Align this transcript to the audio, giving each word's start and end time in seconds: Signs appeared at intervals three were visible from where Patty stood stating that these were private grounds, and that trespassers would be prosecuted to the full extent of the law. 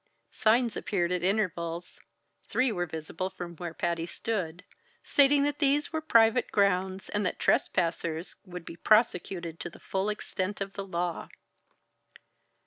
Signs 0.31 0.75
appeared 0.75 1.11
at 1.11 1.21
intervals 1.21 1.99
three 2.49 2.71
were 2.71 2.87
visible 2.87 3.29
from 3.29 3.55
where 3.57 3.71
Patty 3.75 4.07
stood 4.07 4.63
stating 5.03 5.43
that 5.43 5.59
these 5.59 5.93
were 5.93 6.01
private 6.01 6.49
grounds, 6.51 7.07
and 7.09 7.23
that 7.23 7.37
trespassers 7.37 8.35
would 8.43 8.65
be 8.65 8.75
prosecuted 8.77 9.59
to 9.59 9.69
the 9.69 9.77
full 9.77 10.09
extent 10.09 10.59
of 10.59 10.73
the 10.73 10.87
law. 10.87 11.29